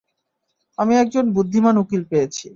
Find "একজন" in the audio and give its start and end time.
0.95-1.25